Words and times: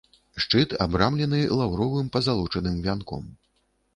Шчыт 0.43 0.71
абрамлены 0.85 1.41
лаўровым 1.59 2.09
пазалочаным 2.15 2.81
вянком. 2.87 3.29